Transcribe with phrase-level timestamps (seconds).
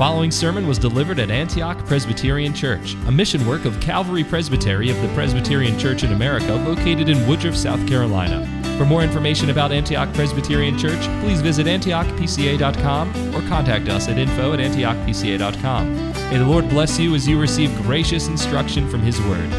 [0.00, 4.98] following sermon was delivered at Antioch Presbyterian Church, a mission work of Calvary Presbytery of
[5.02, 8.46] the Presbyterian Church in America located in Woodruff, South Carolina.
[8.78, 14.54] For more information about Antioch Presbyterian Church, please visit antiochpca.com or contact us at info
[14.54, 15.94] at antiochpca.com.
[16.30, 19.50] May the Lord bless you as you receive gracious instruction from His Word.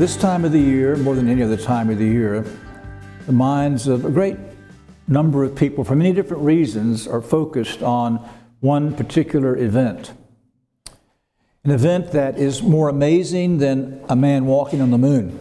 [0.00, 2.44] This time of the year, more than any other time of the year,
[3.26, 4.36] the minds of a great
[5.08, 8.16] number of people, for many different reasons, are focused on
[8.60, 10.12] one particular event.
[11.64, 15.38] An event that is more amazing than a man walking on the moon,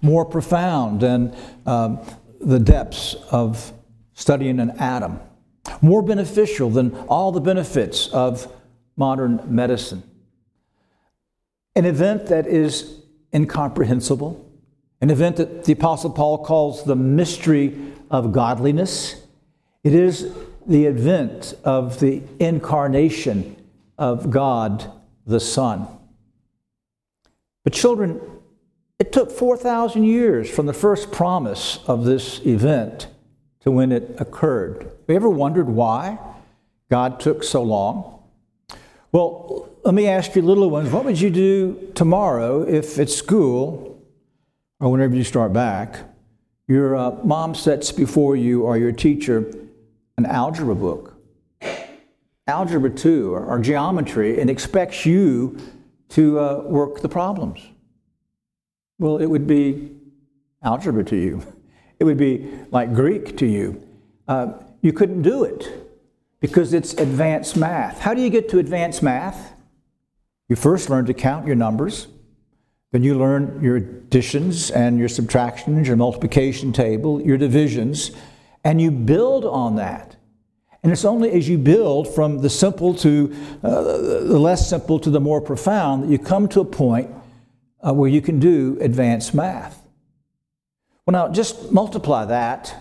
[0.00, 1.98] more profound than um,
[2.40, 3.72] the depths of
[4.14, 5.20] studying an atom,
[5.80, 8.52] more beneficial than all the benefits of
[8.96, 10.02] modern medicine.
[11.74, 13.02] An event that is
[13.32, 14.44] incomprehensible,
[15.00, 17.76] an event that the Apostle Paul calls the mystery
[18.10, 19.22] of godliness.
[19.84, 20.32] It is
[20.66, 23.56] the event of the incarnation
[23.96, 24.90] of God
[25.26, 25.86] the Son.
[27.64, 28.20] But, children,
[28.98, 33.08] it took 4,000 years from the first promise of this event
[33.60, 34.82] to when it occurred.
[34.82, 36.18] Have you ever wondered why
[36.90, 38.22] God took so long?
[39.12, 44.02] Well, let me ask you, little ones, what would you do tomorrow if at school
[44.80, 45.98] or whenever you start back,
[46.68, 49.50] your uh, mom sets before you or your teacher
[50.18, 51.14] an algebra book,
[52.46, 55.58] algebra 2 or, or geometry, and expects you
[56.10, 57.60] to uh, work the problems.
[58.98, 59.96] Well, it would be
[60.62, 61.42] algebra to you.
[61.98, 63.82] It would be like Greek to you.
[64.26, 65.68] Uh, you couldn't do it
[66.40, 68.00] because it's advanced math.
[68.00, 69.52] How do you get to advanced math?
[70.48, 72.08] You first learn to count your numbers.
[72.90, 78.12] Then you learn your additions and your subtractions, your multiplication table, your divisions,
[78.64, 80.16] and you build on that.
[80.82, 85.10] And it's only as you build from the simple to uh, the less simple to
[85.10, 87.10] the more profound that you come to a point
[87.86, 89.82] uh, where you can do advanced math.
[91.04, 92.74] Well, now just multiply that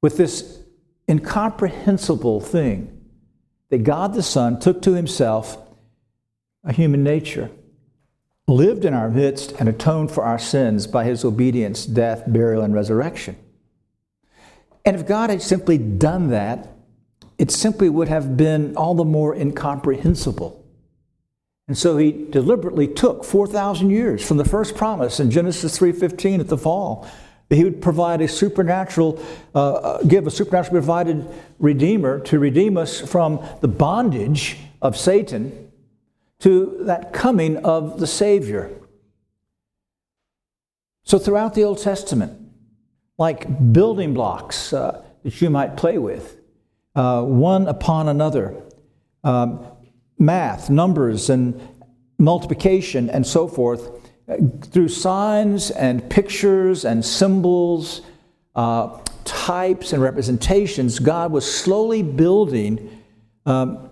[0.00, 0.60] with this
[1.08, 3.00] incomprehensible thing
[3.68, 5.58] that God the Son took to himself
[6.64, 7.50] a human nature
[8.48, 12.74] lived in our midst and atoned for our sins by his obedience, death, burial, and
[12.74, 13.36] resurrection.
[14.84, 16.68] And if God had simply done that,
[17.38, 20.58] it simply would have been all the more incomprehensible.
[21.68, 26.48] And so he deliberately took 4,000 years from the first promise in Genesis 3:15 at
[26.48, 27.06] the fall
[27.48, 29.18] that he would provide a supernatural,
[29.54, 31.26] uh, uh give a supernaturally provided
[31.58, 35.70] redeemer to redeem us from the bondage of Satan
[36.42, 38.70] to that coming of the Savior.
[41.04, 42.38] So, throughout the Old Testament,
[43.16, 46.36] like building blocks uh, that you might play with,
[46.94, 48.60] uh, one upon another,
[49.22, 49.64] um,
[50.18, 51.60] math, numbers, and
[52.18, 53.88] multiplication, and so forth,
[54.28, 58.02] uh, through signs and pictures and symbols,
[58.56, 63.00] uh, types and representations, God was slowly building
[63.46, 63.90] um,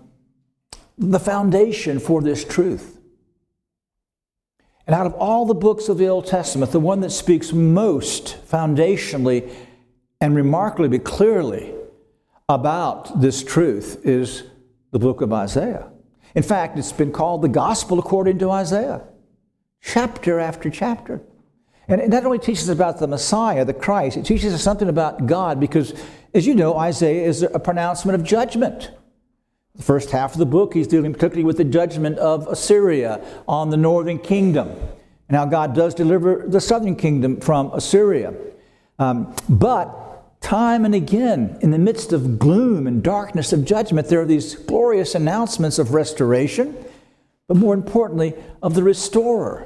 [1.01, 2.99] the foundation for this truth.
[4.85, 8.37] And out of all the books of the Old Testament, the one that speaks most
[8.47, 9.51] foundationally
[10.19, 11.73] and remarkably clearly
[12.47, 14.43] about this truth is
[14.91, 15.89] the book of Isaiah.
[16.35, 19.01] In fact, it's been called the Gospel according to Isaiah,
[19.81, 21.21] chapter after chapter.
[21.87, 24.87] And it not only teaches us about the Messiah, the Christ, it teaches us something
[24.87, 25.93] about God because,
[26.33, 28.91] as you know, Isaiah is a pronouncement of judgment.
[29.81, 33.71] The first half of the book, he's dealing particularly with the judgment of Assyria on
[33.71, 34.69] the northern kingdom
[35.27, 38.35] and how God does deliver the southern kingdom from Assyria.
[38.99, 44.21] Um, but time and again, in the midst of gloom and darkness of judgment, there
[44.21, 46.77] are these glorious announcements of restoration,
[47.47, 49.65] but more importantly, of the restorer,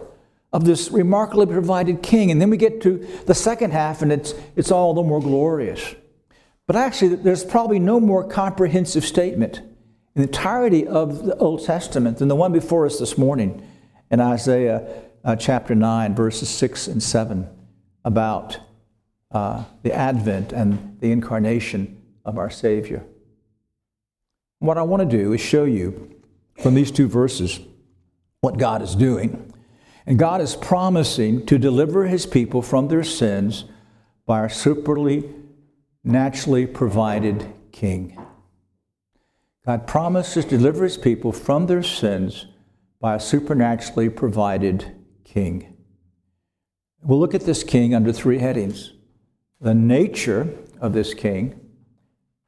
[0.54, 2.32] of this remarkably provided king.
[2.32, 5.94] And then we get to the second half, and it's, it's all the more glorious.
[6.68, 9.62] But actually, there's probably no more comprehensive statement
[10.16, 13.68] the entirety of the Old Testament than the one before us this morning
[14.10, 17.50] in Isaiah uh, chapter 9, verses 6 and 7,
[18.06, 18.60] about
[19.32, 23.04] uh, the advent and the incarnation of our Savior.
[24.60, 26.16] What I want to do is show you
[26.62, 27.60] from these two verses
[28.40, 29.52] what God is doing.
[30.06, 33.66] And God is promising to deliver his people from their sins
[34.26, 35.30] by our superly,
[36.04, 38.18] naturally provided King.
[39.66, 42.46] God promises to deliver his people from their sins
[43.02, 45.76] by a supernaturally provided king.
[47.02, 48.94] We'll look at this king under three headings
[49.62, 51.60] the nature of this king,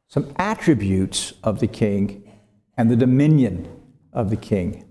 [0.07, 2.31] some attributes of the king,
[2.77, 3.67] and the dominion
[4.13, 4.85] of the king.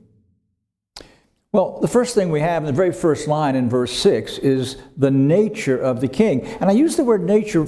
[1.52, 4.76] Well, the first thing we have in the very first line in verse 6 is
[4.96, 6.44] the nature of the king.
[6.60, 7.64] And I use the word nature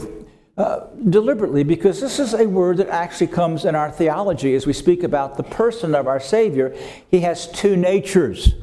[0.58, 4.72] uh, deliberately because this is a word that actually comes in our theology as we
[4.72, 6.76] speak about the person of our Savior.
[7.08, 8.55] He has two natures.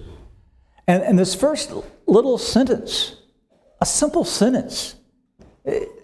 [0.88, 1.72] And, and this first
[2.06, 3.16] little sentence,
[3.80, 4.96] a simple sentence,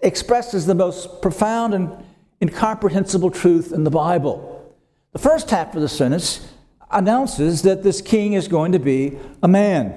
[0.02, 1.92] expresses the most profound and
[2.40, 4.74] incomprehensible truth in the Bible.
[5.12, 6.48] The first half of the sentence
[6.90, 9.92] announces that this king is going to be a man.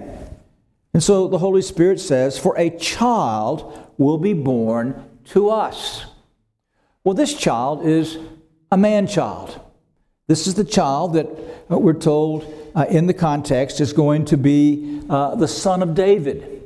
[0.93, 6.05] And so the Holy Spirit says, For a child will be born to us.
[7.03, 8.17] Well, this child is
[8.71, 9.59] a man child.
[10.27, 11.27] This is the child that
[11.69, 15.93] uh, we're told uh, in the context is going to be uh, the son of
[15.93, 16.63] David.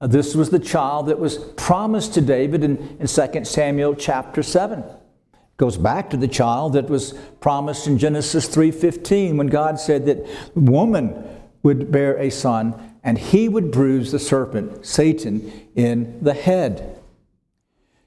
[0.00, 4.42] Uh, this was the child that was promised to David in, in 2 Samuel chapter
[4.42, 9.78] 7 It goes back to the child that was promised in Genesis 3:15 when God
[9.78, 11.14] said that woman
[11.62, 16.95] would bear a son and he would bruise the serpent Satan in the head.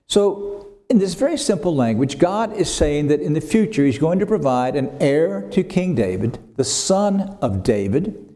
[0.09, 4.19] So in this very simple language, God is saying that in the future He's going
[4.19, 8.35] to provide an heir to King David, the son of David,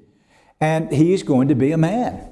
[0.62, 2.30] and He's going to be a man.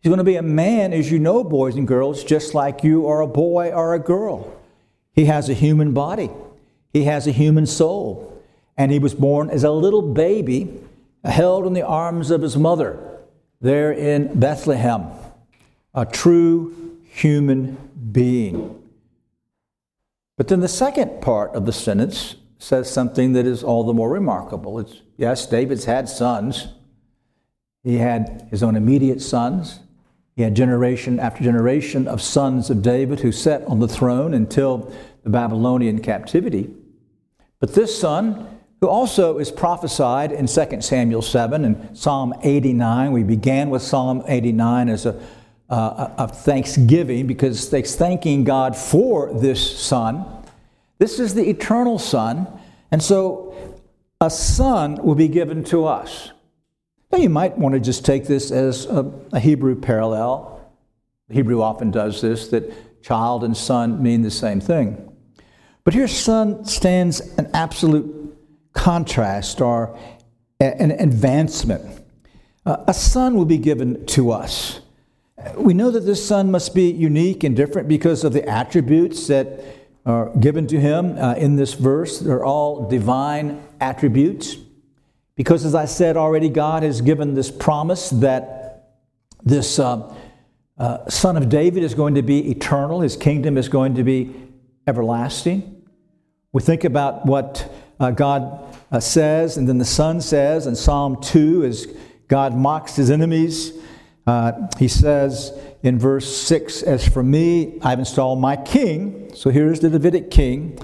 [0.00, 3.06] He's going to be a man, as you know, boys and girls, just like you
[3.06, 4.52] are a boy or a girl.
[5.12, 6.30] He has a human body,
[6.92, 8.42] he has a human soul,
[8.76, 10.80] and he was born as a little baby
[11.24, 12.98] held in the arms of his mother
[13.60, 15.06] there in Bethlehem,
[15.94, 16.83] a true
[17.14, 17.76] human
[18.10, 18.82] being.
[20.36, 24.10] But then the second part of the sentence says something that is all the more
[24.10, 24.80] remarkable.
[24.80, 26.68] It's yes, David's had sons.
[27.84, 29.78] He had his own immediate sons.
[30.34, 34.92] He had generation after generation of sons of David who sat on the throne until
[35.22, 36.74] the Babylonian captivity.
[37.60, 43.22] But this son, who also is prophesied in 2 Samuel 7 and Psalm 89, we
[43.22, 45.20] began with Psalm 89 as a,
[45.70, 50.24] uh, of thanksgiving because they're thanking God for this son.
[50.98, 52.46] This is the eternal son.
[52.90, 53.74] And so
[54.20, 56.30] a son will be given to us.
[57.10, 60.72] Now, you might want to just take this as a, a Hebrew parallel.
[61.30, 65.12] Hebrew often does this, that child and son mean the same thing.
[65.84, 68.36] But here, son stands an absolute
[68.72, 69.98] contrast or
[70.60, 72.02] an advancement.
[72.64, 74.80] Uh, a son will be given to us.
[75.56, 79.60] We know that this son must be unique and different because of the attributes that
[80.06, 82.18] are given to him uh, in this verse.
[82.18, 84.56] They're all divine attributes.
[85.36, 88.92] Because, as I said already, God has given this promise that
[89.42, 90.14] this uh,
[90.78, 94.34] uh, son of David is going to be eternal, his kingdom is going to be
[94.86, 95.82] everlasting.
[96.52, 101.20] We think about what uh, God uh, says, and then the Son says in Psalm
[101.20, 101.86] 2 as
[102.28, 103.72] God mocks his enemies.
[104.26, 109.30] Uh, he says in verse 6 As for me, I've installed my king.
[109.34, 110.78] So here's the Davidic king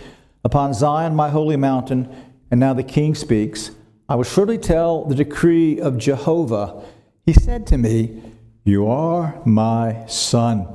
[0.44, 2.14] upon Zion, my holy mountain.
[2.50, 3.70] And now the king speaks.
[4.08, 6.82] I will surely tell the decree of Jehovah.
[7.24, 8.22] He said to me,
[8.64, 10.66] You are my son.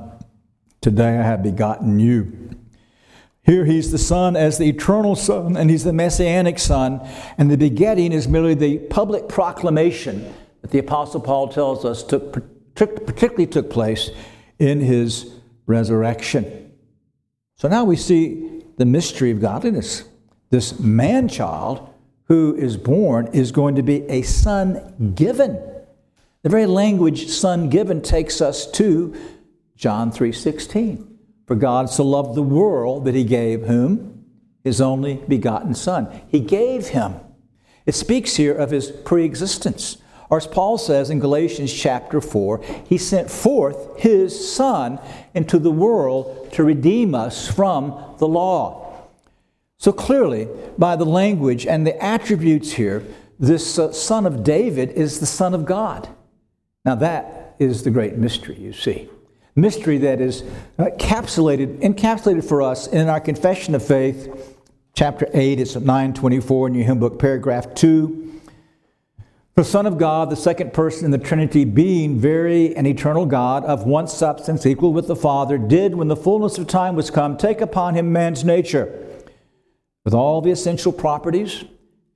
[0.82, 2.46] Today I have begotten you.
[3.44, 7.00] Here he's the Son as the eternal Son, and he's the Messianic Son.
[7.38, 12.44] And the begetting is merely the public proclamation that the Apostle Paul tells us took,
[12.75, 14.10] particularly took place
[14.60, 15.32] in his
[15.65, 16.74] resurrection.
[17.55, 20.03] So now we see the mystery of godliness.
[20.50, 21.89] This man child
[22.25, 25.53] who is born is going to be a son given.
[26.44, 29.15] The very language son given takes us to
[29.75, 31.08] John 3:16.
[31.46, 34.25] For God so loved the world that he gave whom
[34.63, 36.08] his only begotten son.
[36.27, 37.15] He gave him.
[37.86, 39.98] It speaks here of his preexistence.
[40.29, 45.00] Or as Paul says in Galatians chapter 4, he sent forth his son
[45.34, 48.86] into the world to redeem us from the law.
[49.77, 53.03] So clearly, by the language and the attributes here,
[53.39, 56.08] this uh, son of David is the son of God.
[56.86, 59.10] Now, that is the great mystery, you see.
[59.55, 60.44] Mystery that is
[60.79, 64.58] encapsulated, encapsulated for us in our confession of faith,
[64.94, 68.25] chapter 8, it's 924 in your hymn book, paragraph 2.
[69.56, 73.64] The Son of God, the second person in the Trinity, being very and eternal God,
[73.64, 77.38] of one substance, equal with the Father, did, when the fullness of time was come,
[77.38, 79.02] take upon him man's nature
[80.04, 81.64] with all the essential properties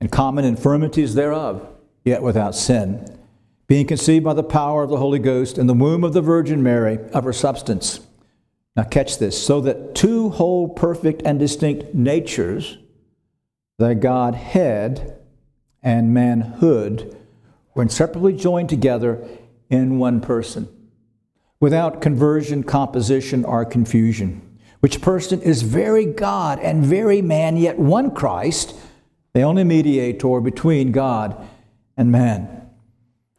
[0.02, 1.66] and common infirmities thereof,
[2.04, 3.18] yet without sin,
[3.66, 6.62] being conceived by the power of the Holy Ghost in the womb of the Virgin
[6.62, 8.00] Mary of her substance.
[8.76, 12.76] Now, catch this so that two whole, perfect, and distinct natures,
[13.78, 15.18] the Godhead
[15.82, 17.16] and manhood,
[17.74, 19.26] were inseparably joined together
[19.68, 20.68] in one person,
[21.60, 24.42] without conversion, composition, or confusion.
[24.80, 28.74] Which person is very God and very man, yet one Christ,
[29.34, 31.36] the only mediator between God
[31.96, 32.68] and man.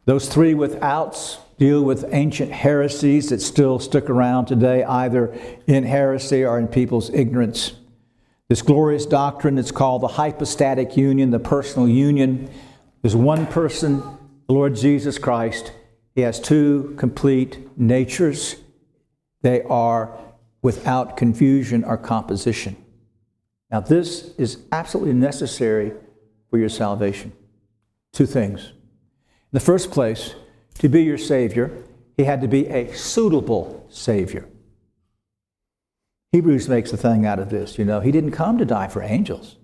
[0.04, 5.36] Those three withouts deal with ancient heresies that still stick around today, either
[5.66, 7.72] in heresy or in people's ignorance.
[8.48, 12.50] This glorious doctrine is called the hypostatic union, the personal union.
[13.02, 14.02] There's one person,
[14.52, 15.72] Lord Jesus Christ.
[16.14, 18.56] He has two complete natures.
[19.40, 20.18] They are
[20.60, 22.76] without confusion or composition.
[23.70, 25.92] Now, this is absolutely necessary
[26.50, 27.32] for your salvation.
[28.12, 28.66] Two things.
[28.66, 30.34] In the first place,
[30.78, 31.72] to be your Savior,
[32.16, 34.48] he had to be a suitable Savior.
[36.32, 37.78] Hebrews makes a thing out of this.
[37.78, 39.56] You know, he didn't come to die for angels.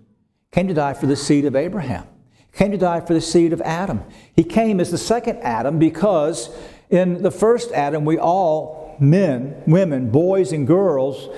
[0.51, 2.07] He came to die for the seed of Abraham.
[2.53, 4.03] Came to die for the seed of Adam.
[4.35, 6.49] He came as the second Adam because
[6.89, 11.29] in the first Adam, we all, men, women, boys, and girls,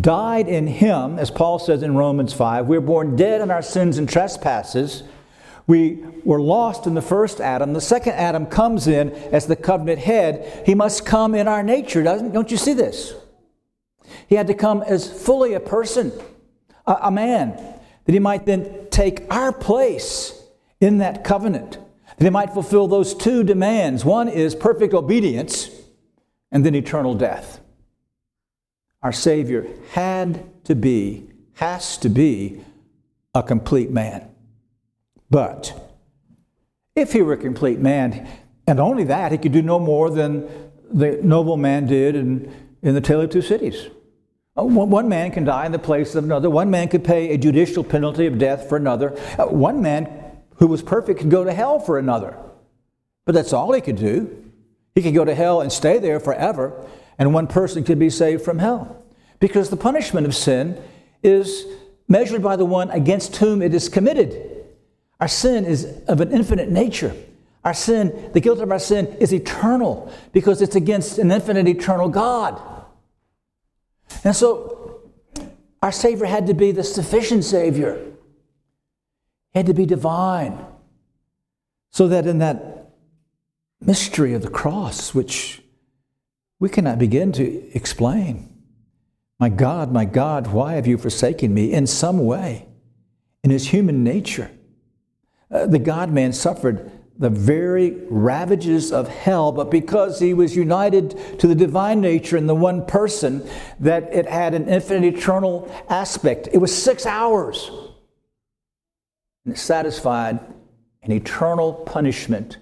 [0.00, 2.66] died in him, as Paul says in Romans 5.
[2.66, 5.02] We were born dead in our sins and trespasses.
[5.66, 7.72] We were lost in the first Adam.
[7.72, 10.64] The second Adam comes in as the covenant head.
[10.66, 13.14] He must come in our nature, doesn't don't you see this?
[14.28, 16.12] He had to come as fully a person,
[16.86, 17.52] a, a man,
[18.04, 20.39] that he might then take our place
[20.80, 21.78] in that covenant.
[22.18, 24.04] They might fulfill those two demands.
[24.04, 25.70] One is perfect obedience,
[26.50, 27.60] and then eternal death.
[29.02, 32.62] Our Savior had to be, has to be,
[33.34, 34.28] a complete man.
[35.30, 35.72] But
[36.96, 38.28] if he were a complete man,
[38.66, 40.48] and only that, he could do no more than
[40.92, 43.86] the noble man did in, in the Tale of Two Cities.
[44.58, 46.50] Uh, one man can die in the place of another.
[46.50, 49.16] One man could pay a judicial penalty of death for another.
[49.38, 50.19] Uh, one man
[50.60, 52.36] who was perfect could go to hell for another.
[53.24, 54.52] But that's all he could do.
[54.94, 56.86] He could go to hell and stay there forever,
[57.18, 59.02] and one person could be saved from hell.
[59.40, 60.80] Because the punishment of sin
[61.22, 61.64] is
[62.08, 64.66] measured by the one against whom it is committed.
[65.18, 67.14] Our sin is of an infinite nature.
[67.64, 72.08] Our sin, the guilt of our sin, is eternal because it's against an infinite, eternal
[72.08, 72.60] God.
[74.24, 75.02] And so,
[75.82, 78.09] our Savior had to be the sufficient Savior,
[79.54, 80.64] had to be divine.
[81.90, 82.92] So that in that
[83.80, 85.62] mystery of the cross, which
[86.58, 88.46] we cannot begin to explain,
[89.38, 91.72] my God, my God, why have you forsaken me?
[91.72, 92.66] In some way,
[93.42, 94.50] in his human nature,
[95.50, 101.38] uh, the God man suffered the very ravages of hell, but because he was united
[101.38, 103.46] to the divine nature in the one person,
[103.78, 106.48] that it had an infinite eternal aspect.
[106.52, 107.70] It was six hours.
[109.44, 110.40] And satisfied
[111.02, 112.58] an eternal punishment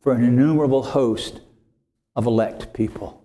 [0.00, 1.40] for an innumerable host
[2.16, 3.22] of elect people.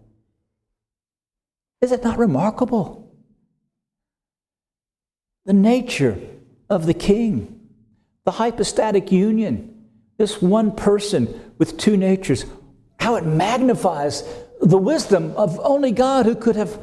[1.81, 3.11] Is it not remarkable?
[5.45, 6.19] The nature
[6.69, 7.59] of the king
[8.25, 9.85] the hypostatic union,
[10.17, 12.45] this one person with two natures,
[12.99, 14.23] how it magnifies
[14.61, 16.79] the wisdom of only God who could have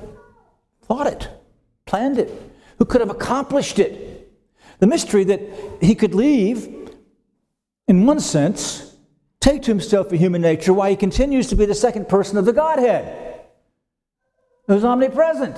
[0.82, 1.28] thought it,
[1.86, 2.30] planned it,
[2.78, 4.09] who could have accomplished it.
[4.80, 5.40] The mystery that
[5.80, 6.68] he could leave,
[7.86, 8.96] in one sense,
[9.40, 12.46] take to himself a human nature while he continues to be the second person of
[12.46, 13.40] the Godhead,
[14.66, 15.56] who's omnipresent.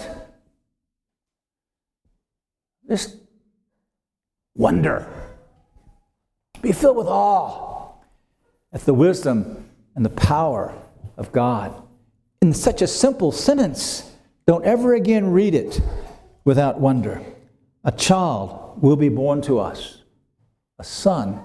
[2.84, 3.16] This
[4.54, 5.06] wonder
[6.60, 7.92] be filled with awe
[8.72, 10.72] at the wisdom and the power
[11.16, 11.74] of God.
[12.40, 14.10] In such a simple sentence,
[14.46, 15.80] don't ever again read it
[16.44, 17.20] without wonder.
[17.84, 20.02] A child will be born to us,
[20.78, 21.44] a son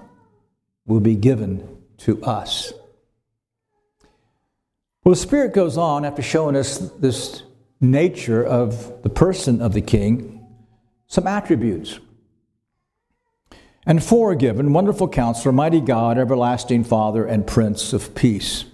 [0.86, 2.72] will be given to us.
[5.04, 7.42] Well, the Spirit goes on after showing us this
[7.80, 10.46] nature of the person of the King,
[11.06, 11.98] some attributes.
[13.86, 18.64] And four are given Wonderful Counselor, Mighty God, Everlasting Father, and Prince of Peace.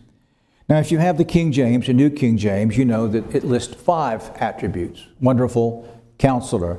[0.68, 3.44] Now, if you have the King James, the New King James, you know that it
[3.44, 6.78] lists five attributes Wonderful, Counselor,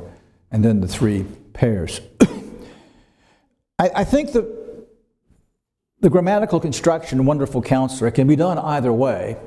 [0.52, 1.26] and then the three
[1.56, 2.02] pairs.
[3.80, 4.46] I, I, think that
[6.02, 9.38] the grammatical construction, Wonderful Counselor, can be done either way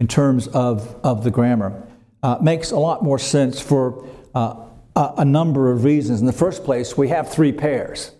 [0.00, 1.86] in terms of, of the grammar.
[2.22, 4.04] Uh, makes a lot more sense for
[4.34, 4.56] uh,
[4.96, 6.20] a, a number of reasons.
[6.20, 8.12] In the first place, we have three pairs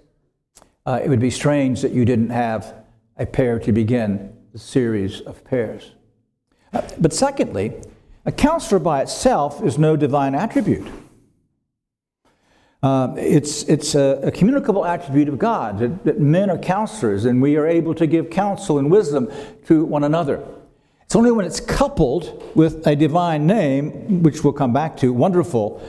[0.85, 2.75] uh, it would be strange that you didn't have
[3.17, 5.93] a pair to begin the series of pairs.
[6.73, 7.73] Uh, but secondly,
[8.25, 10.87] A counselor by itself is no divine attribute.
[12.83, 17.41] Uh, it's it's a, a, communicable attribute of God that, that men are counselors and
[17.41, 19.31] we are able to give counsel and wisdom
[19.67, 20.45] to one another.
[21.03, 25.81] It's only when it's coupled with a divine name, which we'll come back to, wonderful,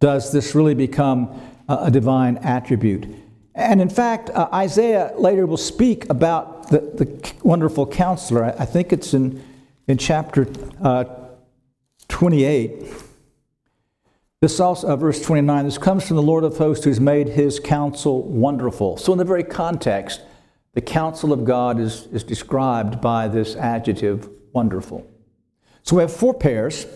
[0.00, 3.06] does this really become a, a divine attribute.
[3.54, 8.46] And in fact, uh, Isaiah later will speak about the, the wonderful counselor.
[8.46, 9.44] I, I think it's in,
[9.86, 10.48] in chapter
[10.82, 11.04] uh,
[12.08, 13.11] 28.
[14.42, 17.60] This also, uh, verse 29, this comes from the Lord of hosts who's made his
[17.60, 18.96] counsel wonderful.
[18.96, 20.20] So, in the very context,
[20.74, 25.06] the counsel of God is, is described by this adjective, wonderful.
[25.84, 26.86] So, we have four pairs.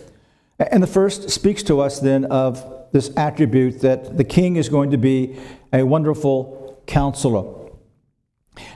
[0.58, 4.90] And the first speaks to us then of this attribute that the king is going
[4.90, 5.38] to be
[5.72, 7.70] a wonderful counselor.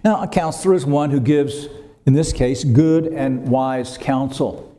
[0.04, 1.66] Now, a counselor is one who gives,
[2.06, 4.69] in this case, good and wise counsel.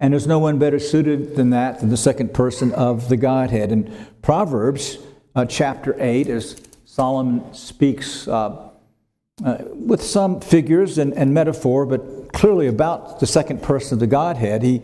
[0.00, 3.72] And there's no one better suited than that, than the second person of the Godhead.
[3.72, 4.98] In Proverbs
[5.34, 8.70] uh, chapter 8, as Solomon speaks uh,
[9.44, 14.06] uh, with some figures and, and, metaphor, but clearly about the second person of the
[14.06, 14.82] Godhead, he,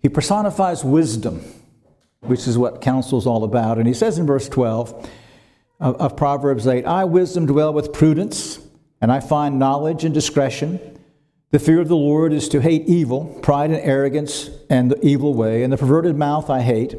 [0.00, 1.44] he personifies wisdom,
[2.20, 3.78] which is what counsel is all about.
[3.78, 5.10] And he says in verse 12
[5.80, 8.60] of, of Proverbs 8 I, wisdom, dwell with prudence,
[9.00, 10.93] and I find knowledge and discretion.
[11.54, 15.34] The fear of the Lord is to hate evil, pride and arrogance, and the evil
[15.34, 16.96] way, and the perverted mouth I hate.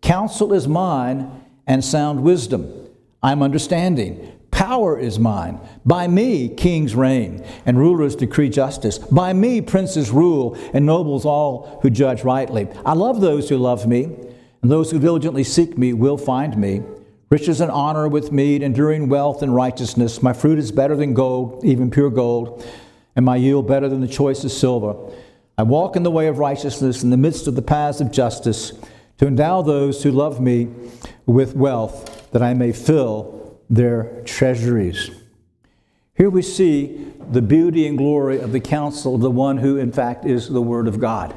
[0.00, 1.28] Counsel is mine,
[1.66, 2.72] and sound wisdom.
[3.20, 4.32] I'm understanding.
[4.52, 5.58] Power is mine.
[5.84, 8.96] By me kings reign, and rulers decree justice.
[8.98, 12.68] By me princes rule, and nobles all who judge rightly.
[12.84, 14.04] I love those who love me,
[14.62, 16.82] and those who diligently seek me will find me.
[17.28, 20.22] Riches and honor with me, enduring wealth and righteousness.
[20.22, 22.64] My fruit is better than gold, even pure gold
[23.16, 24.94] and my yield better than the choicest silver.
[25.58, 28.72] I walk in the way of righteousness in the midst of the paths of justice
[29.18, 30.68] to endow those who love me
[31.24, 35.10] with wealth, that I may fill their treasuries.
[36.14, 39.92] Here we see the beauty and glory of the counsel of the one who, in
[39.92, 41.34] fact, is the Word of God,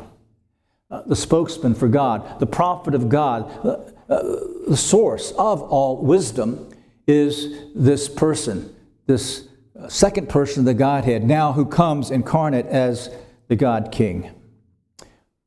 [0.91, 3.77] uh, the spokesman for God, the prophet of God, uh,
[4.09, 6.69] uh, the source of all wisdom
[7.07, 9.48] is this person, this
[9.87, 13.09] second person of the Godhead, now who comes incarnate as
[13.47, 14.31] the God King.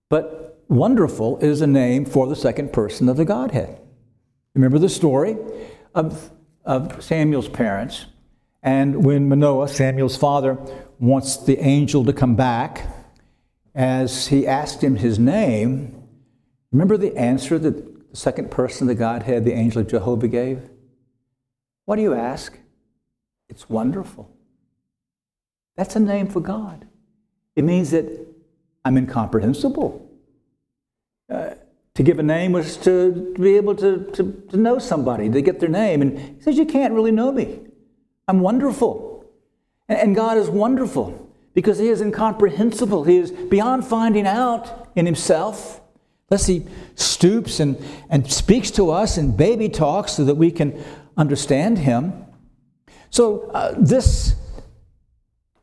[0.08, 3.80] But wonderful is a name for the second person of the Godhead.
[4.54, 5.36] Remember the story
[5.94, 6.30] of,
[6.64, 8.06] of Samuel's parents,
[8.62, 10.58] and when Manoah, Samuel's father,
[10.98, 12.86] wants the angel to come back,
[13.74, 16.02] as he asked him his name,
[16.70, 20.68] remember the answer that the second person of the Godhead, the angel of Jehovah, gave?
[21.86, 22.58] What do you ask?
[23.52, 24.30] It's wonderful.
[25.76, 26.86] That's a name for God.
[27.54, 28.06] It means that
[28.82, 30.10] I'm incomprehensible.
[31.30, 31.50] Uh,
[31.94, 35.60] to give a name was to, be able to, to, to know somebody, to get
[35.60, 36.00] their name.
[36.00, 37.60] And he says, You can't really know me.
[38.26, 39.26] I'm wonderful.
[39.86, 43.04] And, and God is wonderful because He is incomprehensible.
[43.04, 45.82] He is beyond finding out in Himself.
[46.30, 47.76] Unless He stoops and,
[48.08, 50.82] and speaks to us in baby talk so that we can
[51.18, 52.14] understand Him.
[53.12, 54.34] So, uh, this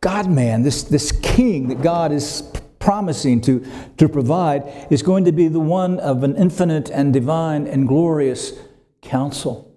[0.01, 2.43] God man, this, this king that God is
[2.77, 3.65] promising to,
[3.97, 8.53] to provide, is going to be the one of an infinite and divine and glorious
[9.01, 9.73] counsel.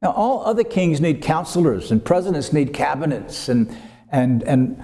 [0.00, 3.76] Now, all other kings need counselors, and presidents need cabinets, and,
[4.10, 4.82] and, and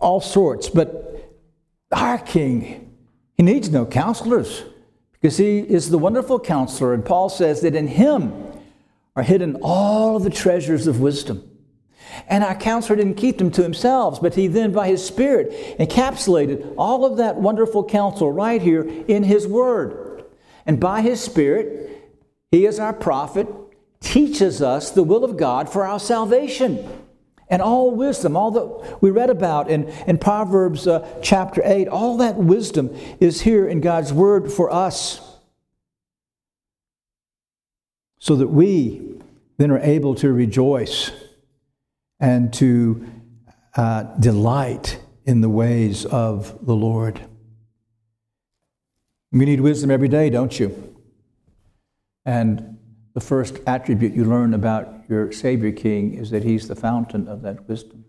[0.00, 1.38] all sorts, but
[1.92, 2.92] our king,
[3.36, 4.64] he needs no counselors
[5.12, 6.94] because he is the wonderful counselor.
[6.94, 8.32] And Paul says that in him
[9.14, 11.46] are hidden all of the treasures of wisdom.
[12.28, 16.74] And our counselor didn't keep them to himself, but he then, by his Spirit, encapsulated
[16.76, 20.24] all of that wonderful counsel right here in his Word.
[20.66, 22.10] And by his Spirit,
[22.50, 23.46] he, is our prophet,
[24.00, 26.88] teaches us the will of God for our salvation.
[27.48, 32.16] And all wisdom, all that we read about in, in Proverbs uh, chapter 8, all
[32.18, 35.20] that wisdom is here in God's Word for us.
[38.20, 39.18] So that we
[39.56, 41.10] then are able to rejoice
[42.20, 43.06] and to
[43.76, 47.20] uh, delight in the ways of the Lord.
[49.32, 50.96] You need wisdom every day, don't you?
[52.24, 52.78] And
[53.14, 57.42] the first attribute you learn about your Savior King is that He's the fountain of
[57.42, 58.04] that wisdom.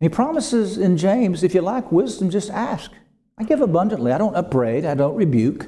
[0.00, 2.92] And he promises in James if you lack wisdom, just ask.
[3.36, 4.12] I give abundantly.
[4.12, 5.66] I don't upbraid, I don't rebuke.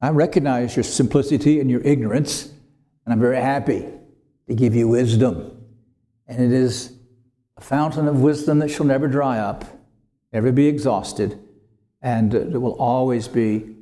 [0.00, 2.46] I recognize your simplicity and your ignorance,
[3.04, 3.84] and I'm very happy
[4.48, 5.59] to give you wisdom.
[6.30, 6.92] And it is
[7.56, 9.64] a fountain of wisdom that shall never dry up,
[10.32, 11.36] never be exhausted,
[12.00, 13.74] and it will always be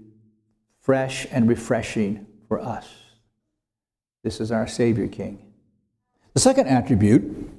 [0.80, 2.88] fresh and refreshing for us.
[4.24, 5.44] This is our Savior King.
[6.32, 7.50] The second attribute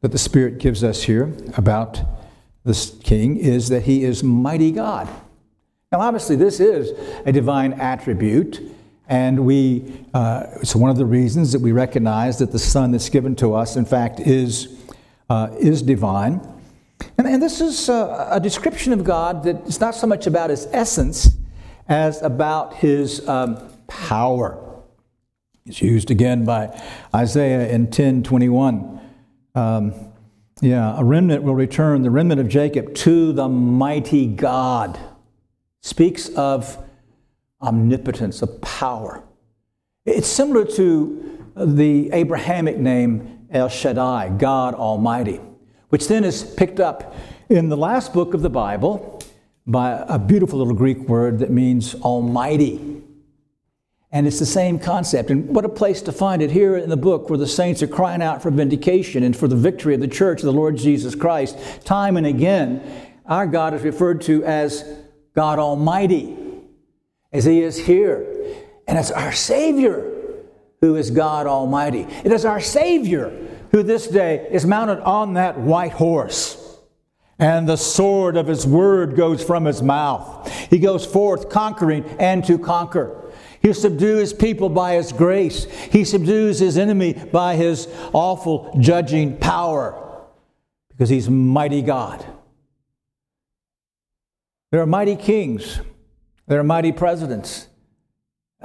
[0.00, 2.00] that the Spirit gives us here about
[2.64, 5.06] this King is that he is mighty God.
[5.92, 8.62] Now, obviously, this is a divine attribute,
[9.08, 13.08] and we, uh, it's one of the reasons that we recognize that the Son that's
[13.08, 14.82] given to us, in fact, is,
[15.28, 16.40] uh, is divine.
[17.18, 20.50] And, and this is a, a, description of God that is not so much about
[20.50, 21.36] his essence
[21.86, 24.58] as about his um, power.
[25.66, 26.80] It's used again by
[27.14, 29.00] Isaiah in 1021.
[29.54, 29.94] Um,
[30.60, 34.98] yeah, a remnant will return, the remnant of Jacob, to the mighty God.
[35.82, 36.83] Speaks of
[37.64, 39.22] omnipotence, of power.
[40.06, 45.40] It's similar to the Abrahamic name El Shaddai, God Almighty,
[45.88, 47.14] which then is picked up
[47.48, 49.22] in the last book of the Bible
[49.66, 53.02] by a beautiful little Greek word that means Almighty.
[54.12, 55.30] And it's the same concept.
[55.30, 57.88] And what a place to find it here in the book where the saints are
[57.88, 61.14] crying out for vindication and for the victory of the church of the Lord Jesus
[61.14, 61.58] Christ.
[61.84, 64.84] Time and again, our God is referred to as
[65.34, 66.36] God Almighty,
[67.34, 68.26] as He is here.
[68.88, 70.10] And it's our Savior
[70.80, 72.06] who is God Almighty.
[72.24, 73.30] It is our Savior
[73.70, 76.60] who this day is mounted on that white horse.
[77.38, 80.48] And the sword of his word goes from his mouth.
[80.70, 83.20] He goes forth conquering and to conquer.
[83.60, 85.64] He subdues people by his grace.
[85.64, 90.00] He subdues his enemy by his awful judging power
[90.90, 92.24] because he's mighty God.
[94.70, 95.80] There are mighty kings,
[96.46, 97.68] there are mighty presidents.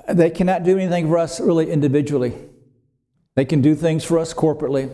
[0.08, 2.34] They cannot do anything for us really individually,
[3.36, 4.89] they can do things for us corporately.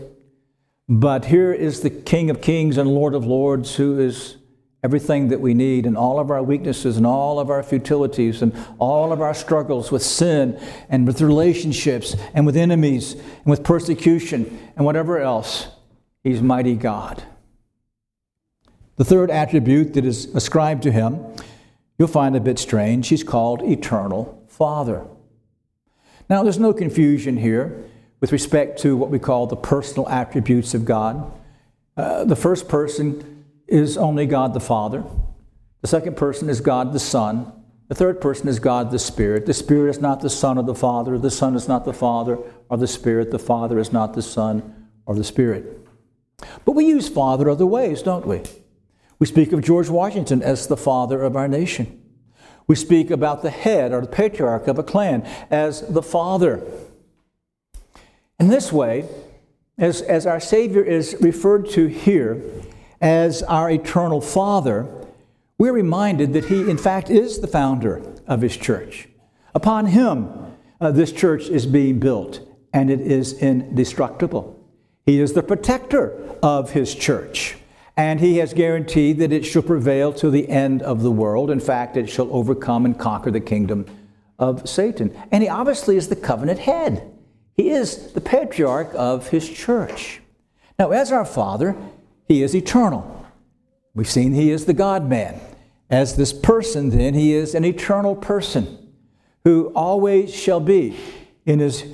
[0.88, 4.38] But here is the King of Kings and Lord of Lords who is
[4.84, 8.56] everything that we need and all of our weaknesses and all of our futilities and
[8.78, 14.60] all of our struggles with sin and with relationships and with enemies and with persecution
[14.76, 15.70] and whatever else.
[16.24, 17.24] He's mighty God.
[18.98, 21.18] The third attribute that is ascribed to him,
[21.98, 23.08] you'll find a bit strange.
[23.08, 25.06] He's called Eternal Father.
[26.30, 27.84] Now, there's no confusion here
[28.20, 31.32] with respect to what we call the personal attributes of God.
[31.96, 35.04] Uh, the first person is only God the Father.
[35.82, 37.52] The second person is God the Son.
[37.88, 39.46] The third person is God the Spirit.
[39.46, 41.20] The Spirit is not the Son of the Father.
[41.20, 43.30] The Son is not the Father or the Spirit.
[43.30, 45.88] The Father is not the Son or the Spirit.
[46.66, 48.42] But we use Father other ways, don't we?
[49.20, 52.02] We speak of George Washington as the father of our nation.
[52.68, 56.64] We speak about the head or the patriarch of a clan as the father.
[58.40, 59.08] In this way,
[59.78, 62.42] as, as our Savior is referred to here,
[63.02, 64.88] as our eternal Father,
[65.58, 69.08] we're reminded that He, in fact, is the founder of His church.
[69.54, 70.30] Upon Him,
[70.82, 72.42] uh, this church is being built,
[72.74, 74.60] and it is indestructible.
[75.06, 77.58] He is the protector of His church,
[77.98, 81.50] and He has guaranteed that it shall prevail to the end of the world.
[81.50, 83.86] In fact, it shall overcome and conquer the kingdom
[84.38, 85.16] of Satan.
[85.32, 87.12] And He obviously is the covenant head,
[87.54, 90.22] He is the patriarch of His church.
[90.78, 91.76] Now, as our Father,
[92.28, 93.26] he is eternal.
[93.94, 95.40] We've seen he is the God man.
[95.90, 98.92] As this person, then, he is an eternal person
[99.44, 100.98] who always shall be
[101.46, 101.86] in his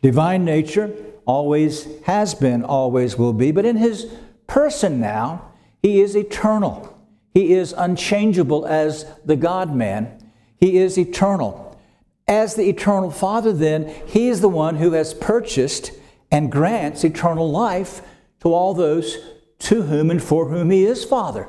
[0.00, 0.94] divine nature,
[1.26, 4.06] always has been, always will be, but in his
[4.46, 5.49] person now,
[5.82, 6.96] he is eternal.
[7.32, 10.30] He is unchangeable as the God man.
[10.58, 11.78] He is eternal.
[12.28, 15.92] As the eternal Father, then, he is the one who has purchased
[16.30, 18.02] and grants eternal life
[18.40, 19.16] to all those
[19.60, 21.48] to whom and for whom he is Father.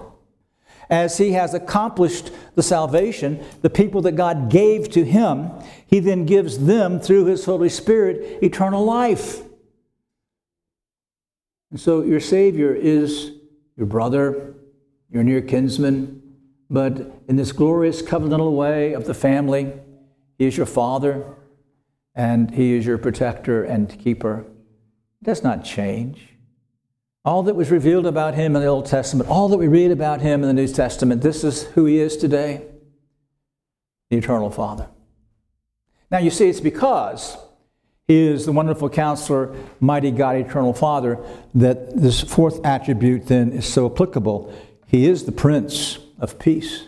[0.89, 5.51] As he has accomplished the salvation, the people that God gave to him,
[5.85, 9.41] he then gives them through his Holy Spirit eternal life.
[11.69, 13.31] And so your Savior is
[13.75, 14.55] your brother,
[15.09, 16.21] your near kinsman,
[16.69, 19.73] but in this glorious covenantal way of the family,
[20.37, 21.25] he is your father
[22.15, 24.45] and he is your protector and keeper.
[25.21, 26.29] It does not change.
[27.23, 30.21] All that was revealed about him in the Old Testament, all that we read about
[30.21, 32.65] him in the New Testament, this is who he is today
[34.09, 34.89] the eternal Father.
[36.09, 37.37] Now, you see, it's because
[38.17, 41.17] is the wonderful counselor, mighty God, eternal Father,
[41.55, 44.53] that this fourth attribute then is so applicable.
[44.87, 46.87] He is the Prince of Peace.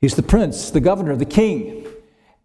[0.00, 1.86] He's the Prince, the Governor, the King.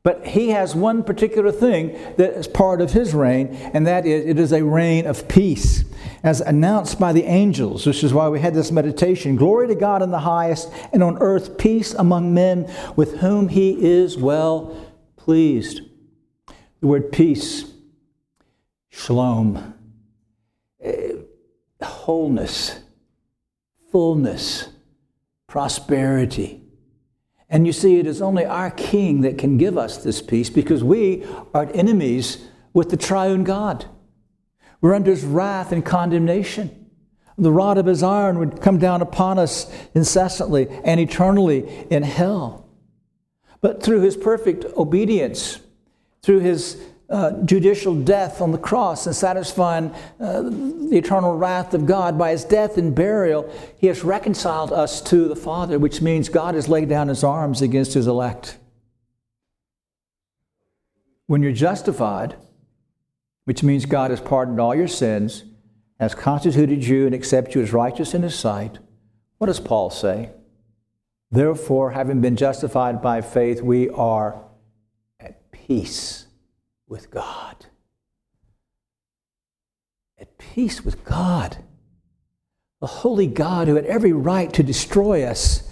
[0.03, 4.25] But he has one particular thing that is part of his reign, and that is
[4.25, 5.83] it is a reign of peace.
[6.23, 9.35] as announced by the angels, which is why we had this meditation.
[9.35, 13.71] Glory to God in the highest, and on earth peace among men with whom he
[13.85, 14.75] is well
[15.15, 15.81] pleased.
[16.79, 17.71] The word peace,
[18.89, 19.73] shalom,
[20.79, 21.13] eh,
[21.81, 22.79] wholeness,
[23.91, 24.69] fullness,
[25.47, 26.61] prosperity.
[27.49, 30.83] And you see, it is only our King that can give us this peace because
[30.83, 33.85] we are enemies with the triune God.
[34.81, 36.91] We're under his wrath and condemnation.
[37.39, 42.67] The rod of his iron would come down upon us incessantly and eternally in hell.
[43.61, 45.59] But through his perfect obedience,
[46.27, 46.77] through his
[47.09, 52.31] uh, judicial death on the cross and satisfying uh, the eternal wrath of God by
[52.31, 56.67] his death and burial, he has reconciled us to the Father, which means God has
[56.67, 58.57] laid down his arms against his elect.
[61.27, 62.35] When you're justified,
[63.45, 65.45] which means God has pardoned all your sins,
[65.97, 68.79] has constituted you and accepted you as righteous in His sight.
[69.37, 70.31] What does Paul say?
[71.31, 74.43] Therefore, having been justified by faith, we are
[75.67, 76.27] peace
[76.87, 77.65] with God.
[80.19, 81.57] At peace with God.
[82.79, 85.69] The holy God who had every right to destroy us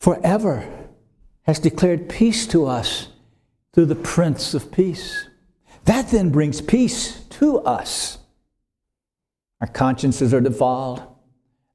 [0.00, 0.68] forever
[1.42, 3.08] has declared peace to us
[3.72, 5.26] through the Prince of Peace.
[5.84, 8.18] That then brings peace to us.
[9.60, 11.02] Our consciences are defiled.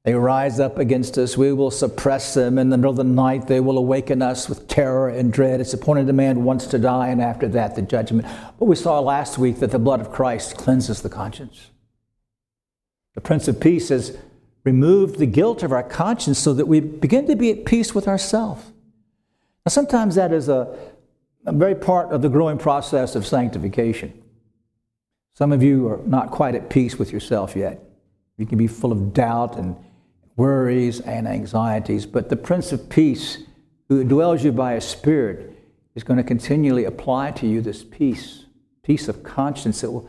[0.04, 1.38] They rise up against us.
[1.38, 2.58] We will suppress them.
[2.58, 5.62] In the middle of the night, they will awaken us with terror and dread.
[5.62, 8.28] It's appointed a man once to die, and after that, the judgment.
[8.58, 11.70] But we saw last week that the blood of Christ cleanses the conscience.
[13.14, 14.18] The Prince of Peace has
[14.62, 18.06] removed the guilt of our conscience so that we begin to be at peace with
[18.06, 18.62] ourselves.
[19.64, 20.76] Now, sometimes that is a,
[21.46, 24.22] a very part of the growing process of sanctification.
[25.32, 27.82] Some of you are not quite at peace with yourself yet.
[28.36, 29.76] You can be full of doubt and
[30.36, 33.38] worries and anxieties, but the Prince of Peace,
[33.88, 35.56] who dwells you by a Spirit,
[35.94, 38.44] is going to continually apply to you this peace,
[38.82, 40.08] peace of conscience that will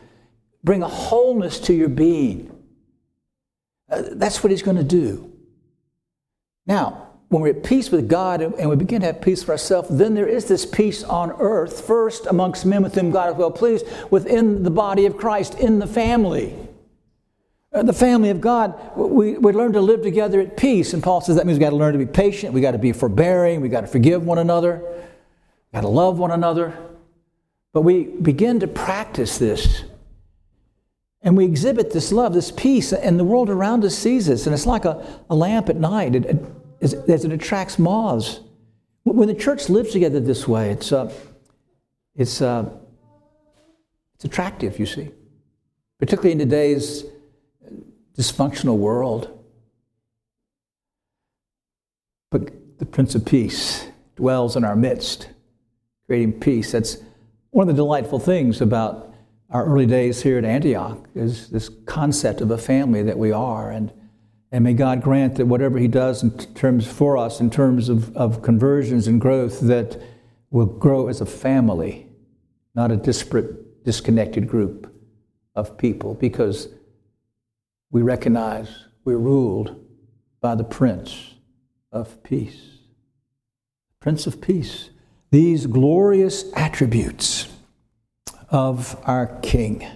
[0.64, 2.52] bring a wholeness to your being.
[3.88, 5.32] Uh, that's what he's going to do.
[6.66, 9.88] Now, when we're at peace with God and we begin to have peace for ourselves,
[9.90, 13.50] then there is this peace on earth, first amongst men with whom God is well
[13.50, 16.65] pleased, within the body of Christ, in the family.
[17.76, 20.94] Uh, the family of God, we, we learn to live together at peace.
[20.94, 22.78] And Paul says that means we've got to learn to be patient, we've got to
[22.78, 26.74] be forbearing, we've got to forgive one another, we've got to love one another.
[27.74, 29.84] But we begin to practice this.
[31.20, 34.46] And we exhibit this love, this peace, and the world around us sees this.
[34.46, 36.14] And it's like a, a lamp at night.
[36.14, 36.44] It, it,
[36.80, 38.40] as, it attracts moths.
[39.02, 41.12] When the church lives together this way, it's, uh,
[42.14, 42.70] it's, uh,
[44.14, 45.10] it's attractive, you see,
[45.98, 47.04] particularly in today's
[48.18, 49.32] dysfunctional world.
[52.30, 55.28] But the Prince of Peace dwells in our midst,
[56.06, 56.72] creating peace.
[56.72, 56.98] That's
[57.50, 59.14] one of the delightful things about
[59.50, 63.70] our early days here at Antioch is this concept of a family that we are.
[63.70, 63.92] And
[64.52, 68.16] and may God grant that whatever He does in terms for us, in terms of,
[68.16, 70.00] of conversions and growth, that
[70.50, 72.06] we'll grow as a family,
[72.74, 74.92] not a disparate, disconnected group
[75.54, 76.68] of people, because
[77.96, 79.82] we recognize we're ruled
[80.42, 81.32] by the Prince
[81.90, 82.60] of Peace.
[84.00, 84.90] Prince of Peace.
[85.30, 87.48] These glorious attributes
[88.50, 89.88] of our King.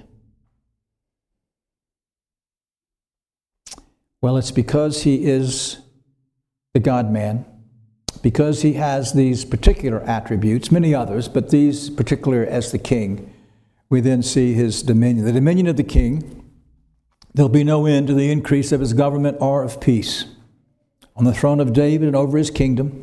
[4.22, 5.80] Well, it's because he is
[6.72, 7.44] the God man,
[8.22, 13.30] because he has these particular attributes, many others, but these particular as the king.
[13.90, 15.26] We then see his dominion.
[15.26, 16.39] The dominion of the king,
[17.34, 20.26] there'll be no end to the increase of his government or of peace.
[21.16, 23.02] On the throne of David and over his kingdom,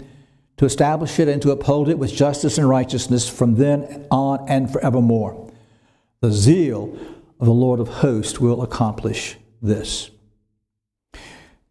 [0.57, 4.71] to establish it and to uphold it with justice and righteousness from then on and
[4.71, 5.51] forevermore.
[6.21, 6.97] The zeal
[7.39, 10.09] of the Lord of hosts will accomplish this.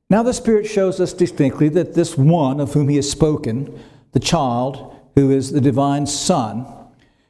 [0.08, 3.76] Now the Spirit shows us distinctly that this one of whom he has spoken,
[4.12, 6.64] the child who is the divine Son,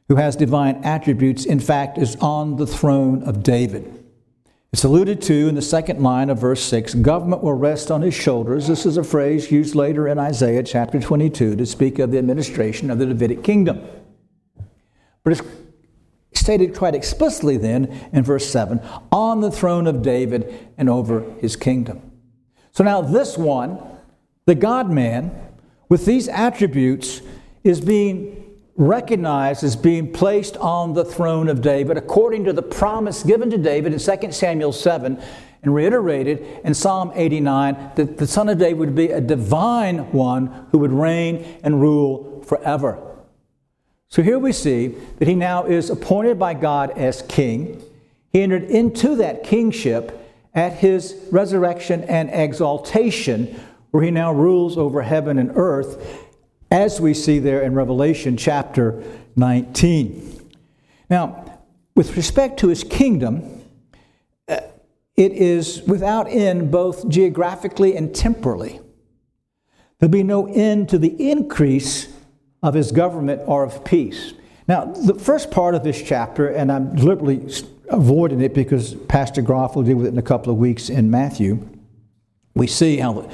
[0.08, 4.04] who has divine attributes, in fact, is on the throne of David.
[4.72, 8.14] It's alluded to in the second line of verse 6 government will rest on his
[8.14, 8.66] shoulders.
[8.66, 12.90] This is a phrase used later in Isaiah chapter 22 to speak of the administration
[12.90, 13.80] of the Davidic kingdom.
[15.24, 15.42] But it's
[16.34, 21.56] stated quite explicitly then in verse 7 on the throne of David and over his
[21.56, 22.12] kingdom.
[22.72, 23.80] So now, this one,
[24.44, 25.34] the God man,
[25.88, 27.22] with these attributes,
[27.64, 28.45] is being
[28.76, 33.58] recognized as being placed on the throne of David according to the promise given to
[33.58, 35.20] David in 2 Samuel 7
[35.62, 40.68] and reiterated in Psalm 89 that the Son of David would be a divine one
[40.70, 43.02] who would reign and rule forever.
[44.08, 47.82] So here we see that he now is appointed by God as king.
[48.32, 50.22] He entered into that kingship
[50.54, 53.58] at his resurrection and exaltation,
[53.90, 56.25] where he now rules over heaven and earth,
[56.70, 59.02] as we see there in Revelation chapter
[59.36, 60.50] 19.
[61.08, 61.60] Now,
[61.94, 63.62] with respect to his kingdom,
[64.48, 64.60] uh,
[65.16, 68.80] it is without end both geographically and temporally.
[69.98, 72.12] There'll be no end to the increase
[72.62, 74.34] of his government or of peace.
[74.68, 77.48] Now, the first part of this chapter, and I'm deliberately
[77.88, 81.10] avoiding it because Pastor Groff will deal with it in a couple of weeks in
[81.10, 81.66] Matthew,
[82.54, 83.30] we see how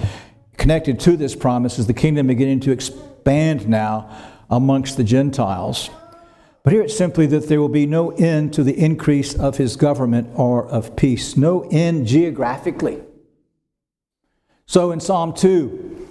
[0.58, 4.10] connected to this promise is the kingdom beginning to expand now
[4.50, 5.90] amongst the Gentiles.
[6.62, 9.76] But here it's simply that there will be no end to the increase of his
[9.76, 13.02] government or of peace, no end geographically.
[14.66, 16.08] So in Psalm 2,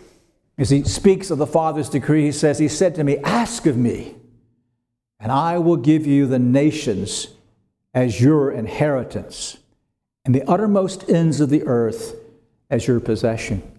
[0.58, 3.78] as he speaks of the Father's decree, he says, He said to me, Ask of
[3.78, 4.16] me,
[5.20, 7.30] and I will give you the nations
[7.94, 9.58] as your inheritance,
[10.26, 12.16] and the uttermost ends of the earth
[12.70, 13.71] as your possession.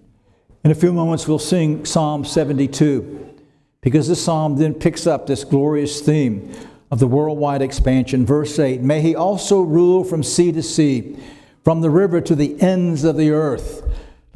[0.64, 3.34] In a few moments, we'll sing Psalm 72
[3.80, 6.54] because this psalm then picks up this glorious theme
[6.92, 8.24] of the worldwide expansion.
[8.24, 11.18] Verse 8 May he also rule from sea to sea,
[11.64, 13.82] from the river to the ends of the earth.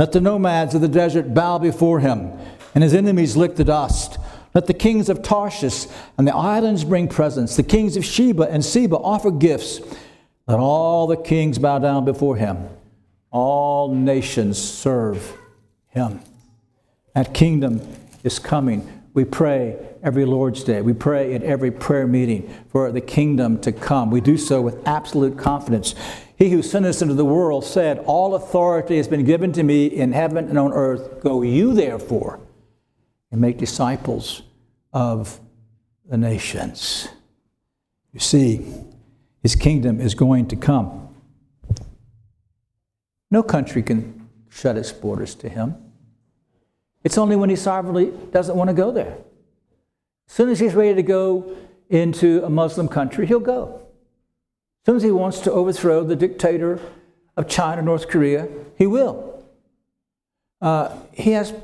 [0.01, 2.33] Let the nomads of the desert bow before him,
[2.75, 4.19] and his enemies lick the dust.
[4.53, 5.87] Let the kings of Tarshish
[6.19, 7.55] and the islands bring presents.
[7.55, 9.81] The kings of Sheba and Seba offer gifts.
[10.49, 12.69] Let all the kings bow down before him.
[13.31, 15.39] All nations serve
[15.97, 16.21] him.
[17.15, 17.81] That kingdom
[18.23, 19.03] is coming.
[19.15, 20.83] We pray every Lord's Day.
[20.83, 24.11] We pray at every prayer meeting for the kingdom to come.
[24.11, 25.95] We do so with absolute confidence.
[26.37, 29.87] He who sent us into the world said, All authority has been given to me
[29.87, 31.23] in heaven and on earth.
[31.23, 32.41] Go you therefore
[33.33, 34.43] and make disciples
[34.93, 35.41] of
[36.09, 37.09] the nations.
[38.13, 38.67] You see,
[39.43, 41.15] his kingdom is going to come.
[43.31, 45.86] No country can shut its borders to him.
[47.07, 49.17] It's only when he sovereignly doesn't want to go there.
[50.29, 51.57] As soon as he's ready to go
[51.89, 53.81] into a Muslim country, he'll go.
[54.83, 56.81] As soon as he wants to overthrow the dictator
[57.37, 59.41] of China, North Korea, he will.
[60.61, 61.55] Uh, he has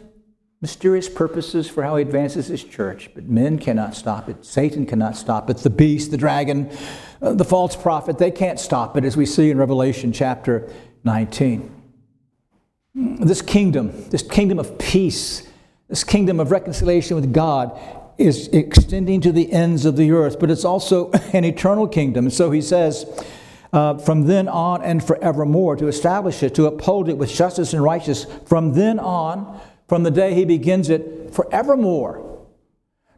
[0.61, 4.45] mysterious purposes for how he advances his church, but men cannot stop it.
[4.45, 5.57] Satan cannot stop it.
[5.57, 6.71] The beast, the dragon,
[7.21, 10.71] uh, the false prophet, they can't stop it, as we see in Revelation chapter
[11.03, 11.82] 19
[12.95, 15.49] this kingdom, this kingdom of peace,
[15.89, 17.79] this kingdom of reconciliation with God
[18.19, 22.27] is extending to the ends of the earth, but it's also an eternal kingdom.
[22.27, 23.07] And so he says,
[23.73, 27.83] uh, from then on and forevermore, to establish it, to uphold it with justice and
[27.83, 32.29] righteousness, from then on, from the day he begins it, forevermore.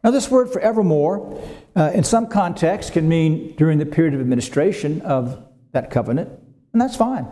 [0.05, 1.43] Now, this word forevermore,
[1.75, 6.29] uh, in some contexts, can mean during the period of administration of that covenant,
[6.73, 7.27] and that's fine,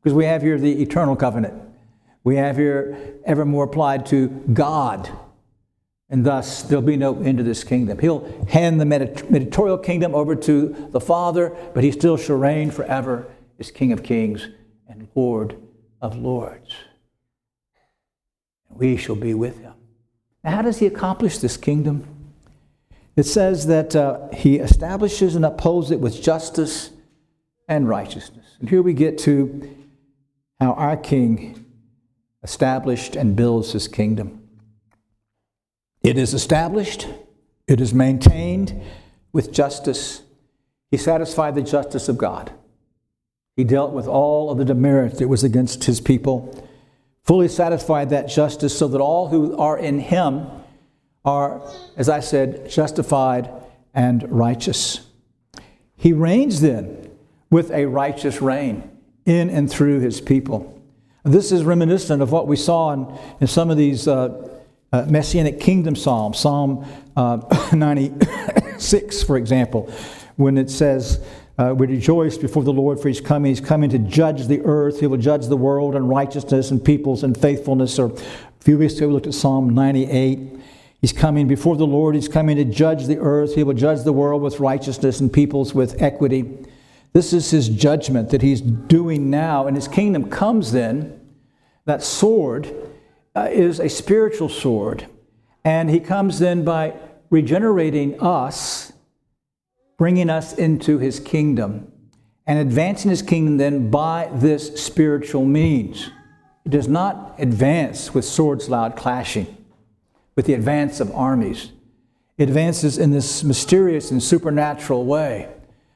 [0.00, 1.71] because we have here the eternal covenant.
[2.24, 5.10] We have here evermore applied to God.
[6.08, 7.98] And thus, there'll be no end to this kingdom.
[7.98, 13.26] He'll hand the mediatorial kingdom over to the Father, but he still shall reign forever
[13.58, 14.48] as King of kings
[14.88, 15.56] and Lord
[16.02, 16.74] of lords.
[18.68, 19.72] We shall be with him.
[20.44, 22.06] Now, how does he accomplish this kingdom?
[23.16, 26.90] It says that uh, he establishes and upholds it with justice
[27.68, 28.56] and righteousness.
[28.60, 29.76] And here we get to
[30.60, 31.61] how our King
[32.42, 34.40] established and builds his kingdom.
[36.02, 37.08] It is established,
[37.68, 38.80] it is maintained
[39.32, 40.22] with justice.
[40.90, 42.52] He satisfied the justice of God.
[43.56, 46.68] He dealt with all of the demerit that was against his people,
[47.22, 50.46] fully satisfied that justice so that all who are in him
[51.24, 51.62] are,
[51.96, 53.48] as I said, justified
[53.94, 55.06] and righteous.
[55.96, 57.10] He reigns then
[57.50, 58.90] with a righteous reign
[59.24, 60.81] in and through his people.
[61.24, 63.06] This is reminiscent of what we saw in,
[63.40, 64.48] in some of these uh,
[64.92, 66.38] uh, Messianic kingdom psalms.
[66.38, 66.84] Psalm
[67.16, 69.92] uh, 96, for example,
[70.34, 71.24] when it says,
[71.58, 73.50] uh, We rejoice before the Lord for his coming.
[73.50, 74.98] He's coming to judge the earth.
[74.98, 78.00] He will judge the world in righteousness and peoples and faithfulness.
[78.00, 78.16] Or a
[78.60, 80.40] few weeks ago, we looked at Psalm 98.
[81.00, 82.16] He's coming before the Lord.
[82.16, 83.54] He's coming to judge the earth.
[83.54, 86.66] He will judge the world with righteousness and peoples with equity.
[87.12, 91.20] This is his judgment that he's doing now, and his kingdom comes then.
[91.84, 92.72] That sword
[93.34, 95.06] uh, is a spiritual sword,
[95.64, 96.94] and he comes then by
[97.28, 98.92] regenerating us,
[99.98, 101.92] bringing us into his kingdom,
[102.46, 106.10] and advancing his kingdom then by this spiritual means.
[106.64, 109.54] It does not advance with swords loud clashing,
[110.34, 111.72] with the advance of armies.
[112.38, 115.48] It advances in this mysterious and supernatural way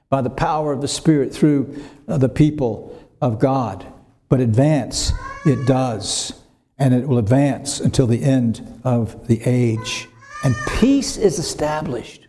[0.08, 3.86] by the power of the Spirit through uh, the people of God.
[4.28, 5.12] But advance
[5.44, 6.42] it does,
[6.78, 10.08] and it will advance until the end of the age.
[10.44, 12.26] And peace is established.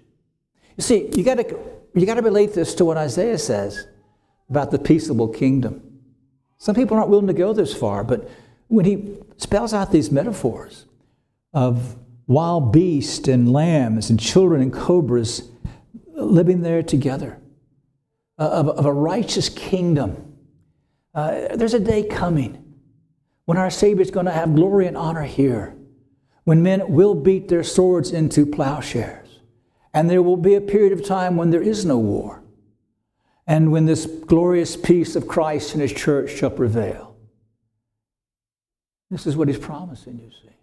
[0.76, 1.58] You see, you got to
[1.94, 3.88] you got to relate this to what Isaiah says
[4.50, 5.82] about the peaceable kingdom.
[6.60, 8.30] Some people aren't willing to go this far, but
[8.68, 10.86] when he spells out these metaphors
[11.54, 11.96] of
[12.28, 15.50] wild beasts and lambs and children and cobras
[16.14, 17.40] living there together,
[18.38, 20.38] uh, of, of a righteous kingdom,
[21.14, 22.64] uh, there's a day coming
[23.46, 25.76] when our Savior is going to have glory and honor here,
[26.44, 29.40] when men will beat their swords into plowshares,
[29.94, 32.44] and there will be a period of time when there is no war
[33.48, 37.16] and when this glorious peace of Christ and His church shall prevail.
[39.10, 40.54] This is what He's promising, you see.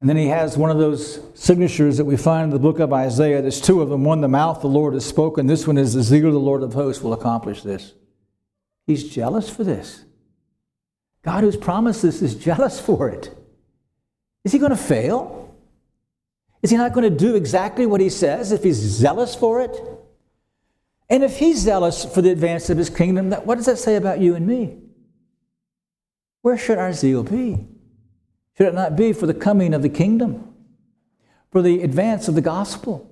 [0.00, 2.92] And then He has one of those signatures that we find in the book of
[2.92, 3.42] Isaiah.
[3.42, 4.04] There's two of them.
[4.04, 5.46] One, the mouth the Lord has spoken.
[5.46, 7.92] This one is the zeal of the Lord of hosts will accomplish this.
[8.86, 10.04] He's jealous for this.
[11.22, 13.36] God, who's promised this, is jealous for it.
[14.44, 15.54] Is He going to fail?
[16.62, 19.76] Is He not going to do exactly what He says if He's zealous for it?
[21.10, 24.20] And if he's zealous for the advance of his kingdom, what does that say about
[24.20, 24.78] you and me?
[26.42, 27.66] Where should our zeal be?
[28.60, 30.52] Should it not be for the coming of the kingdom,
[31.50, 33.10] for the advance of the gospel,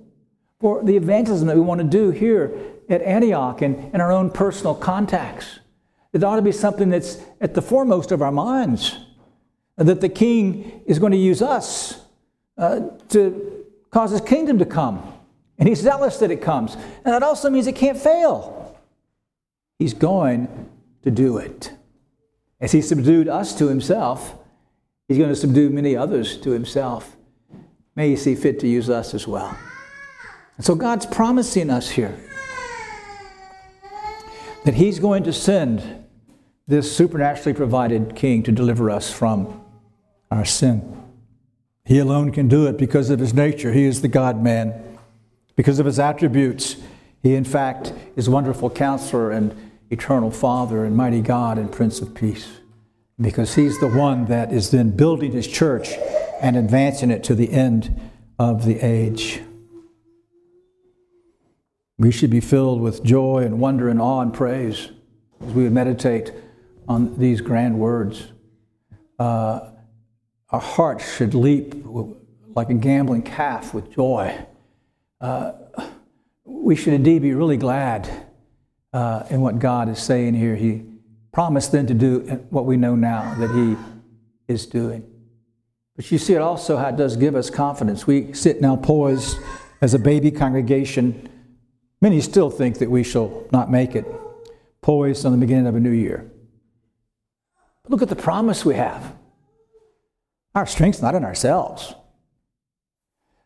[0.59, 2.55] for the evangelism that we want to do here
[2.87, 5.57] at Antioch and in our own personal contacts?
[6.13, 8.95] It ought to be something that's at the foremost of our minds,
[9.75, 11.99] that the king is going to use us
[12.59, 15.01] uh, to cause his kingdom to come.
[15.57, 16.75] And he's zealous that it comes.
[16.75, 18.77] And that also means it can't fail.
[19.79, 20.69] He's going
[21.01, 21.71] to do it.
[22.61, 24.35] As he subdued us to himself,
[25.09, 27.17] he's going to subdue many others to himself.
[27.97, 29.57] May he see fit to use us as well.
[30.55, 32.17] And so God's promising us here
[34.63, 36.05] that he's going to send
[36.67, 39.61] this supernaturally provided king to deliver us from
[40.29, 40.95] our sin.
[41.85, 43.73] He alone can do it because of his nature.
[43.73, 44.97] He is the God man.
[45.55, 46.75] Because of his attributes,
[47.23, 49.55] he in fact is wonderful counselor and
[49.89, 52.58] eternal Father and mighty God and Prince of Peace.
[53.19, 55.89] Because he's the one that is then building his church
[56.41, 57.99] and advancing it to the end
[58.37, 59.41] of the age.
[61.97, 64.89] We should be filled with joy and wonder and awe and praise
[65.45, 66.31] as we meditate
[66.87, 68.31] on these grand words.
[69.17, 69.71] Uh,
[70.49, 71.75] our hearts should leap
[72.55, 74.45] like a gambling calf with joy
[75.21, 75.51] uh,
[76.45, 78.09] we should indeed be really glad
[78.93, 80.55] uh, in what God is saying here.
[80.55, 80.83] He
[81.39, 82.19] promised then to do
[82.49, 83.77] what we know now that He
[84.53, 85.09] is doing.
[85.95, 88.05] But you see it also how it does give us confidence.
[88.05, 89.37] We sit now poised
[89.79, 91.29] as a baby congregation.
[92.01, 94.05] Many still think that we shall not make it,
[94.81, 96.29] poised on the beginning of a new year.
[97.83, 99.15] But look at the promise we have.
[100.55, 101.95] Our strength's not in ourselves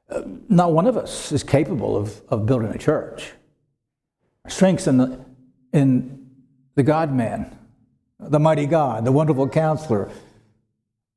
[0.10, 3.34] uh, not one of us is capable of, of building a church.
[4.46, 5.24] Our strengths in the,
[5.72, 6.28] in
[6.74, 7.56] the God man,
[8.30, 10.10] the mighty God, the wonderful counselor,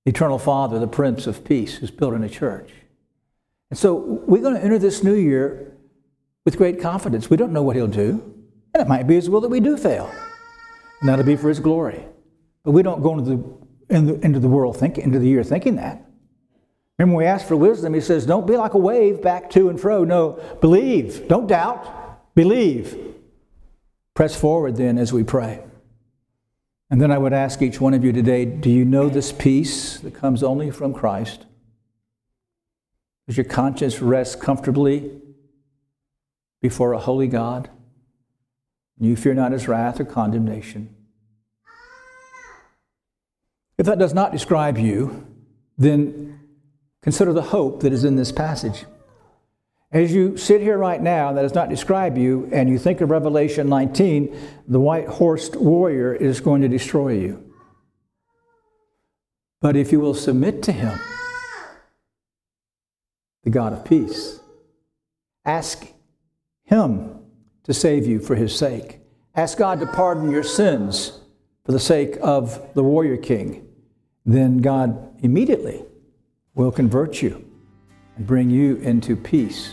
[0.05, 2.71] eternal Father, the Prince of Peace, who's building a church.
[3.71, 5.73] And so we're going to enter this new year
[6.45, 7.29] with great confidence.
[7.29, 8.35] We don't know what he'll do,
[8.73, 10.11] and it might be his will that we do fail,
[11.01, 12.05] and that'll be for his glory.
[12.63, 15.43] But we don't go into the, into the, into the world thinking, into the year
[15.43, 16.07] thinking that.
[16.99, 19.79] Remember, we ask for wisdom, he says, Don't be like a wave back to and
[19.79, 20.05] fro.
[20.05, 21.29] No, believe.
[21.29, 22.35] Don't doubt.
[22.35, 23.15] Believe.
[24.15, 25.63] Press forward then as we pray.
[26.89, 29.99] And then I would ask each one of you today do you know this peace
[29.99, 31.47] that comes only from Christ?
[33.27, 35.11] Does your conscience rest comfortably
[36.63, 37.71] before a holy God?
[38.99, 40.95] You fear not his wrath or condemnation.
[43.79, 45.27] If that does not describe you,
[45.77, 46.37] then
[47.07, 48.85] Consider the hope that is in this passage.
[49.97, 53.09] As you sit here right now, that does not describe you, and you think of
[53.09, 54.37] Revelation 19,
[54.69, 57.51] the white horsed warrior is going to destroy you.
[59.63, 61.01] But if you will submit to him,
[63.45, 64.39] the God of peace,
[65.47, 65.87] ask
[66.65, 67.19] him
[67.65, 69.01] to save you for his sake.
[69.35, 71.21] Ask God to pardon your sins
[71.65, 73.67] for the sake of the warrior king.
[74.27, 75.87] Then God immediately
[76.55, 77.51] will convert you
[78.17, 79.73] and bring you into peace